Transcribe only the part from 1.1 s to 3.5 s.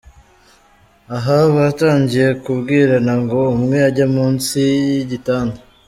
Aha batangiye kubwirana ngo